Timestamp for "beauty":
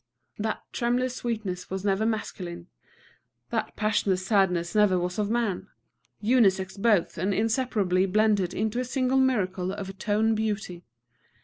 10.33-10.81